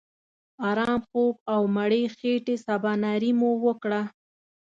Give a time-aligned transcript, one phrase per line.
[0.69, 4.01] آرام خوب او مړې خېټې سباناري مو وکړه.